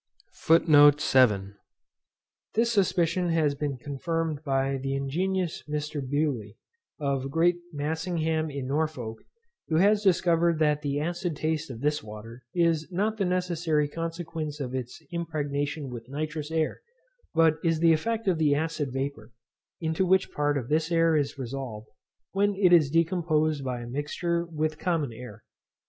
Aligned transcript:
This 2.55 2.71
suspicion 2.71 3.29
has 3.29 3.53
been 3.53 3.77
confirmed 3.77 4.39
by 4.43 4.77
the 4.77 4.95
ingenious 4.95 5.61
Mr. 5.69 6.01
Bewley, 6.01 6.57
of 6.99 7.29
Great 7.29 7.57
Massingham 7.71 8.49
in 8.49 8.65
Norfolk, 8.65 9.19
who 9.67 9.75
has 9.75 10.01
discovered 10.01 10.57
that 10.57 10.81
the 10.81 10.99
acid 10.99 11.35
taste 11.35 11.69
of 11.69 11.81
this 11.81 12.01
water 12.01 12.41
is 12.55 12.91
not 12.91 13.17
the 13.17 13.25
necessary 13.25 13.87
consequence 13.87 14.59
of 14.59 14.73
its 14.73 15.03
impregnation 15.11 15.91
with 15.91 16.09
nitrous 16.09 16.49
air, 16.49 16.81
but 17.35 17.59
is 17.63 17.79
the 17.79 17.93
effect 17.93 18.27
of 18.27 18.39
the 18.39 18.55
acid 18.55 18.91
vapour, 18.91 19.29
into 19.79 20.03
which 20.03 20.31
part 20.31 20.57
of 20.57 20.67
this 20.67 20.91
air 20.91 21.15
is 21.15 21.37
resolved, 21.37 21.89
when 22.31 22.55
it 22.55 22.73
is 22.73 22.89
decomposed 22.89 23.63
by 23.63 23.81
a 23.81 23.85
mixture 23.87 24.47
with 24.47 24.79
common 24.79 25.13
air. 25.13 25.43